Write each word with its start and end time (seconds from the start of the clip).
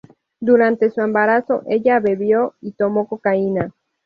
Durante 0.39 0.89
su 0.89 0.99
embarazo, 1.01 1.61
ella 1.67 1.99
bebió 1.99 2.55
y 2.59 2.71
tomó 2.71 3.07
cocaína. 3.07 3.71